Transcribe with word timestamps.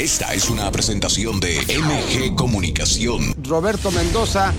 Esta 0.00 0.32
es 0.32 0.48
una 0.48 0.72
presentación 0.72 1.40
de 1.40 1.60
MG 1.60 2.34
Comunicación. 2.34 3.34
Roberto 3.44 3.90
Mendoza, 3.90 4.50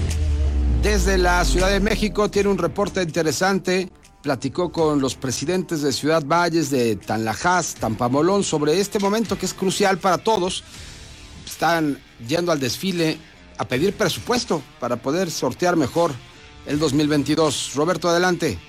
desde 0.84 1.18
la 1.18 1.44
Ciudad 1.46 1.72
de 1.72 1.80
México, 1.80 2.30
tiene 2.30 2.50
un 2.50 2.60
reporte 2.60 3.02
interesante. 3.02 3.90
Platicó 4.22 4.72
con 4.72 5.02
los 5.02 5.16
presidentes 5.16 5.82
de 5.82 5.94
Ciudad 5.94 6.24
Valles, 6.24 6.70
de 6.70 6.96
Tanlajas, 6.96 7.74
Tampamolón, 7.74 8.44
sobre 8.44 8.80
este 8.80 9.00
momento 9.00 9.36
que 9.36 9.48
es 9.48 9.56
crucial 9.56 9.98
para 9.98 10.20
todos. 10.20 10.64
Están 11.44 11.98
yendo 12.28 12.52
al 12.52 12.60
desfile 12.60 13.18
a 13.58 13.66
pedir 13.66 13.98
presupuesto 13.98 14.62
para 14.80 14.98
poder 14.98 15.32
sortear 15.32 15.76
mejor 15.76 16.12
el 16.68 16.78
2022. 16.78 17.74
Roberto, 17.74 18.10
adelante. 18.10 18.60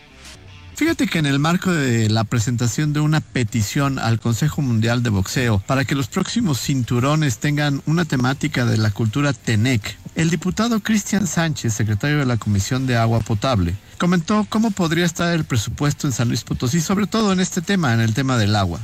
Fíjate 0.74 1.06
que 1.06 1.18
en 1.18 1.26
el 1.26 1.38
marco 1.38 1.70
de 1.70 2.08
la 2.08 2.24
presentación 2.24 2.92
de 2.92 3.00
una 3.00 3.20
petición 3.20 3.98
al 3.98 4.18
Consejo 4.18 4.62
Mundial 4.62 5.02
de 5.02 5.10
Boxeo 5.10 5.62
para 5.66 5.84
que 5.84 5.94
los 5.94 6.08
próximos 6.08 6.60
cinturones 6.60 7.38
tengan 7.38 7.82
una 7.86 8.04
temática 8.04 8.64
de 8.64 8.78
la 8.78 8.90
cultura 8.90 9.32
Tenec, 9.32 9.96
el 10.14 10.30
diputado 10.30 10.80
Cristian 10.80 11.26
Sánchez, 11.26 11.74
secretario 11.74 12.18
de 12.18 12.26
la 12.26 12.36
Comisión 12.36 12.86
de 12.86 12.96
Agua 12.96 13.20
Potable, 13.20 13.76
comentó 13.98 14.46
cómo 14.48 14.72
podría 14.72 15.04
estar 15.04 15.32
el 15.32 15.44
presupuesto 15.44 16.08
en 16.08 16.12
San 16.12 16.28
Luis 16.28 16.42
Potosí, 16.42 16.80
sobre 16.80 17.06
todo 17.06 17.32
en 17.32 17.38
este 17.38 17.62
tema, 17.62 17.94
en 17.94 18.00
el 18.00 18.14
tema 18.14 18.36
del 18.36 18.56
agua. 18.56 18.80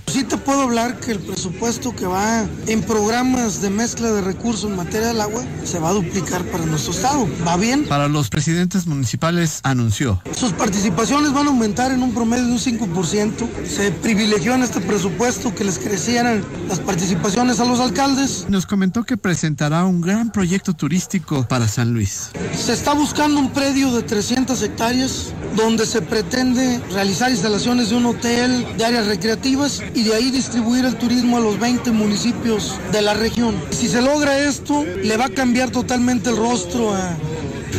Puedo 0.48 0.62
hablar 0.62 0.98
que 0.98 1.12
el 1.12 1.18
presupuesto 1.18 1.94
que 1.94 2.06
va 2.06 2.46
en 2.68 2.80
programas 2.80 3.60
de 3.60 3.68
mezcla 3.68 4.10
de 4.10 4.22
recursos 4.22 4.70
en 4.70 4.76
materia 4.76 5.08
del 5.08 5.20
agua 5.20 5.44
se 5.62 5.78
va 5.78 5.90
a 5.90 5.92
duplicar 5.92 6.42
para 6.44 6.64
nuestro 6.64 6.92
estado. 6.92 7.28
¿Va 7.46 7.58
bien? 7.58 7.84
Para 7.84 8.08
los 8.08 8.30
presidentes 8.30 8.86
municipales 8.86 9.60
anunció. 9.62 10.22
Sus 10.34 10.54
participaciones 10.54 11.34
van 11.34 11.48
a 11.48 11.50
aumentar 11.50 11.92
en 11.92 12.02
un 12.02 12.14
promedio 12.14 12.46
de 12.46 12.52
un 12.52 12.58
5%. 12.58 13.46
Se 13.66 13.92
privilegió 13.92 14.54
en 14.54 14.62
este 14.62 14.80
presupuesto 14.80 15.54
que 15.54 15.64
les 15.64 15.78
crecieran 15.78 16.42
las 16.66 16.80
participaciones 16.80 17.60
a 17.60 17.66
los 17.66 17.78
alcaldes. 17.78 18.46
Nos 18.48 18.64
comentó 18.64 19.04
que 19.04 19.18
presentará 19.18 19.84
un 19.84 20.00
gran 20.00 20.32
proyecto 20.32 20.72
turístico 20.72 21.46
para 21.46 21.68
San 21.68 21.92
Luis. 21.92 22.30
Se 22.58 22.72
está 22.72 22.94
buscando 22.94 23.38
un 23.38 23.50
predio 23.50 23.92
de 23.92 24.02
300 24.02 24.62
hectáreas 24.62 25.34
donde 25.56 25.84
se 25.84 26.00
pretende 26.00 26.80
realizar 26.90 27.30
instalaciones 27.30 27.90
de 27.90 27.96
un 27.96 28.06
hotel, 28.06 28.66
de 28.78 28.84
áreas 28.86 29.08
recreativas 29.08 29.82
y 29.94 30.04
de 30.04 30.14
ahí 30.14 30.37
distribuir 30.38 30.84
el 30.84 30.94
turismo 30.94 31.36
a 31.36 31.40
los 31.40 31.58
20 31.58 31.90
municipios 31.90 32.78
de 32.92 33.02
la 33.02 33.12
región. 33.12 33.56
Si 33.70 33.88
se 33.88 34.00
logra 34.00 34.38
esto, 34.38 34.84
le 34.84 35.16
va 35.16 35.24
a 35.24 35.30
cambiar 35.30 35.70
totalmente 35.70 36.30
el 36.30 36.36
rostro 36.36 36.94
a, 36.94 37.16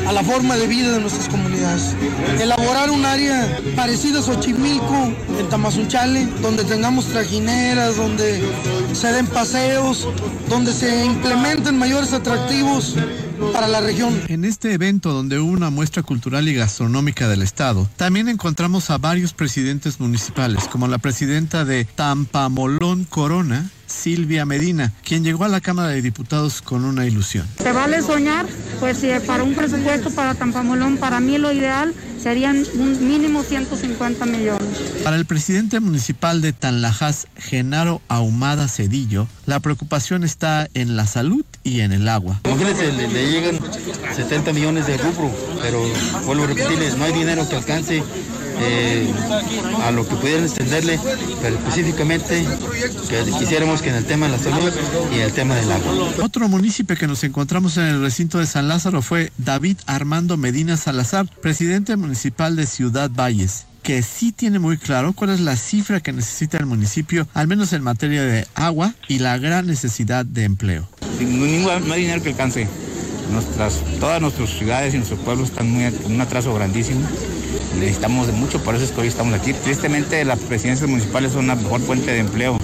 a 0.08 0.12
la 0.12 0.24
forma 0.24 0.56
de 0.58 0.68
vida 0.68 0.92
de 0.92 1.00
nuestras 1.00 1.28
comunidades. 1.30 1.96
Elaborar 2.40 2.90
un 2.90 3.06
área 3.06 3.60
parecida 3.76 4.20
a 4.20 4.22
Xochimilco, 4.22 5.14
en 5.38 5.50
Tamazunchale, 5.50 6.28
donde 6.42 6.64
tengamos 6.64 7.06
trajineras, 7.06 7.98
donde 7.98 8.42
se 8.94 9.12
den 9.12 9.28
paseos, 9.28 10.08
donde 10.50 10.74
se 10.74 11.06
implementen 11.06 11.78
mayores 11.78 12.14
atractivos 12.14 12.96
para 13.54 13.68
la 13.68 13.82
región. 13.82 14.22
En 14.28 14.46
este 14.46 14.74
evento, 14.74 15.14
donde 15.14 15.40
hubo 15.40 15.52
una 15.52 15.70
muestra 15.70 16.04
cultural 16.04 16.48
y 16.48 16.54
gastronómica 16.54 17.28
del 17.28 17.42
Estado, 17.42 17.88
también 17.96 18.28
encontramos 18.30 18.90
a 18.90 18.98
varios 18.98 19.34
presidentes 19.34 20.00
municipales, 20.00 20.68
como 20.68 20.88
la 20.88 20.98
presidenta 20.98 21.66
de 21.66 21.86
Tampamolón 21.86 23.06
Corona, 23.06 23.70
Silvia 23.88 24.46
Medina, 24.46 24.94
quien 25.04 25.24
llegó 25.24 25.46
a 25.46 25.48
la 25.50 25.62
Cámara 25.62 25.90
de 25.90 26.02
Diputados 26.02 26.62
con 26.62 26.86
una 26.86 27.06
ilusión. 27.06 27.48
¿Se 27.58 27.72
vale 27.72 28.02
soñar? 28.02 28.46
Pues 28.80 28.98
si 28.98 29.08
para 29.28 29.44
un 29.44 29.56
presupuesto 29.56 30.10
para 30.12 30.36
Tampamolón, 30.36 30.98
para 30.98 31.20
mí 31.20 31.38
lo 31.38 31.52
ideal 31.52 31.94
serían 32.22 32.64
un 32.76 33.08
mínimo 33.08 33.44
150 33.44 34.26
millones. 34.26 34.68
Para 35.04 35.16
el 35.16 35.26
presidente 35.26 35.80
municipal 35.80 36.42
de 36.42 36.54
Tanlajas, 36.54 37.28
Genaro 37.36 38.02
Ahumada 38.08 38.68
Cedillo, 38.68 39.28
la 39.46 39.60
preocupación 39.60 40.24
está 40.24 40.68
en 40.74 40.96
la 40.96 41.08
salud 41.08 41.46
y 41.64 41.82
en 41.82 41.92
el 41.92 42.08
agua. 42.08 42.40
Imagínense, 42.46 42.92
le, 42.92 43.08
le 43.08 43.32
llegan 43.32 43.60
70 44.16 44.54
millones 44.54 44.88
de 44.88 44.98
rubro, 44.98 45.32
pero 45.62 45.82
vuelvo 46.26 46.44
a 46.44 46.48
repetirles, 46.48 46.98
no 46.98 47.06
hay 47.06 47.14
dinero 47.14 47.48
que 47.48 47.56
alcance 47.56 48.04
eh, 48.62 49.14
a 49.84 49.92
lo 49.92 50.08
que 50.08 50.16
pudieran 50.16 50.44
extenderle, 50.44 51.00
pero 51.42 51.56
específicamente 51.56 52.46
que 53.10 53.32
quisiéramos 53.40 53.82
que 53.82 53.90
en 53.90 53.96
el 53.96 54.06
tema 54.06 54.26
de 54.26 54.34
la 54.34 54.40
salud 54.40 54.72
y 55.12 55.16
en 55.16 55.22
el 55.22 55.32
tema 55.32 55.56
del 55.56 55.72
agua. 55.72 56.10
Otro 56.22 56.48
municipio 56.50 56.98
que 56.98 57.08
nos 57.08 57.24
encontramos 57.24 57.78
en 57.78 57.86
el 57.86 58.02
recinto 58.02 58.38
de 58.40 58.46
San 58.46 58.68
Lázaro 58.68 59.02
fue 59.02 59.32
David 59.38 59.78
Armando 59.86 60.36
Medina 60.36 60.76
Salazar, 60.78 61.28
presidente 61.42 61.96
municipal 61.96 62.56
de 62.56 62.66
Ciudad 62.66 63.10
Valles 63.10 63.66
que 63.82 64.04
sí 64.04 64.34
tiene 64.34 64.60
muy 64.60 64.78
claro 64.78 65.14
cuál 65.14 65.30
es 65.32 65.40
la 65.40 65.56
cifra 65.56 66.02
que 66.02 66.12
necesita 66.12 66.58
el 66.58 66.66
municipio, 66.66 67.28
al 67.34 67.48
menos 67.48 67.72
en 67.74 67.82
materia 67.82 68.24
de 68.24 68.46
agua 68.54 68.94
y 69.08 69.20
la 69.20 69.38
gran 69.38 69.68
necesidad 69.68 70.26
de 70.26 70.44
empleo. 70.44 70.88
No 71.22 71.94
hay 71.94 72.02
dinero 72.02 72.22
que 72.22 72.30
alcance. 72.30 72.68
Nuestras, 73.32 73.82
todas 74.00 74.22
nuestras 74.22 74.50
ciudades 74.50 74.94
y 74.94 74.98
nuestros 74.98 75.20
pueblos 75.20 75.50
están 75.50 75.70
muy, 75.70 75.92
con 75.92 76.14
un 76.14 76.22
atraso 76.22 76.54
grandísimo 76.54 77.02
necesitamos 77.78 78.28
de 78.28 78.34
mucho, 78.34 78.62
por 78.64 78.76
eso 78.76 78.86
es 78.86 78.92
que 78.92 79.02
hoy 79.02 79.08
estamos 79.08 79.34
aquí. 79.34 79.54
Tristemente 79.54 80.24
las 80.26 80.40
presidencias 80.40 80.90
municipales 80.90 81.34
son 81.34 81.46
una 81.46 81.56
mejor 81.56 81.82
fuente 81.82 82.12
de 82.12 82.20
empleo. 82.20 82.58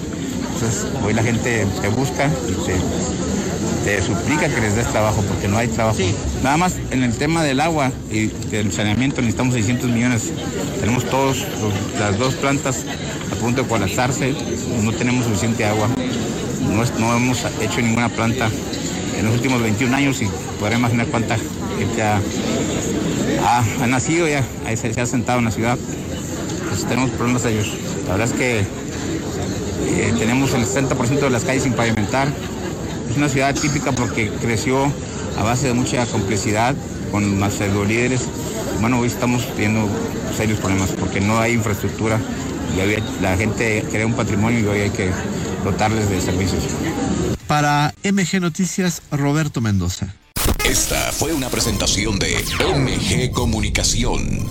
Entonces 0.54 0.86
hoy 1.04 1.14
la 1.14 1.22
gente 1.22 1.66
te 1.80 1.88
busca 1.88 2.30
y 2.48 3.84
te, 3.84 4.02
suplica 4.02 4.48
que 4.48 4.60
les 4.60 4.74
des 4.74 4.86
trabajo 4.88 5.22
porque 5.22 5.48
no 5.48 5.58
hay 5.58 5.68
trabajo. 5.68 5.98
Nada 6.42 6.56
más 6.56 6.74
en 6.90 7.02
el 7.02 7.14
tema 7.14 7.44
del 7.44 7.60
agua 7.60 7.92
y 8.10 8.26
del 8.50 8.72
saneamiento 8.72 9.20
necesitamos 9.20 9.54
600 9.54 9.90
millones. 9.90 10.32
Tenemos 10.80 11.04
todos 11.04 11.46
las 11.98 12.18
dos 12.18 12.34
plantas 12.34 12.84
a 13.30 13.34
punto 13.36 13.62
de 13.62 13.68
colapsarse, 13.68 14.34
no 14.82 14.92
tenemos 14.92 15.24
suficiente 15.24 15.64
agua. 15.64 15.88
No, 16.72 16.84
no 16.98 17.16
hemos 17.16 17.44
hecho 17.60 17.80
ninguna 17.80 18.08
planta 18.08 18.48
en 19.18 19.24
los 19.24 19.34
últimos 19.34 19.62
21 19.62 19.96
años 19.96 20.22
y 20.22 20.28
podré 20.58 20.76
imaginar 20.76 21.06
cuánta 21.06 21.36
gente 21.78 22.02
ha 22.02 22.20
ha, 23.46 23.86
nacido 23.86 24.28
ya, 24.28 24.44
se, 24.76 25.00
ha 25.00 25.06
sentado 25.06 25.38
en 25.38 25.46
la 25.46 25.50
ciudad. 25.50 25.78
Pues 26.68 26.84
tenemos 26.84 27.10
problemas 27.10 27.44
ellos. 27.44 27.72
La 28.06 28.16
verdad 28.16 28.28
es 28.28 28.32
que 28.32 28.60
eh, 28.60 30.14
tenemos 30.18 30.52
el 30.54 30.64
60% 30.64 31.20
de 31.20 31.30
las 31.30 31.44
calles 31.44 31.62
sin 31.62 31.72
pavimentar. 31.72 32.28
Es 33.10 33.16
una 33.16 33.28
ciudad 33.28 33.54
típica 33.54 33.92
porque 33.92 34.30
creció 34.40 34.92
a 35.38 35.42
base 35.42 35.68
de 35.68 35.74
mucha 35.74 36.04
complicidad 36.06 36.74
con 37.10 37.38
más 37.38 37.58
líderes. 37.60 38.22
Bueno, 38.80 39.00
hoy 39.00 39.08
estamos 39.08 39.46
teniendo 39.54 39.88
serios 40.36 40.58
problemas 40.58 40.90
porque 40.90 41.20
no 41.20 41.38
hay 41.38 41.52
infraestructura. 41.52 42.18
Y 42.74 43.22
la 43.22 43.36
gente 43.36 43.84
crea 43.90 44.06
un 44.06 44.14
patrimonio 44.14 44.60
y 44.60 44.66
hoy 44.66 44.80
hay 44.80 44.90
que 44.90 45.10
dotarles 45.64 46.08
de 46.08 46.20
servicios. 46.20 46.62
Para 47.46 47.94
MG 48.02 48.40
Noticias, 48.40 49.02
Roberto 49.10 49.60
Mendoza. 49.60 50.14
Esta 50.64 51.12
fue 51.12 51.32
una 51.32 51.48
presentación 51.48 52.18
de 52.18 52.36
MG 52.58 53.30
Comunicación. 53.32 54.48